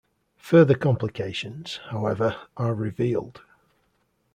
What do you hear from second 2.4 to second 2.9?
are